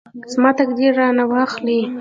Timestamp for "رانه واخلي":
0.99-1.79